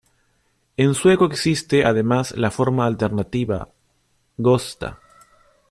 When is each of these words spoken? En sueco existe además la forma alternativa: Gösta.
En 0.77 0.95
sueco 0.95 1.25
existe 1.25 1.85
además 1.85 2.35
la 2.35 2.49
forma 2.49 2.87
alternativa: 2.87 3.69
Gösta. 4.35 4.97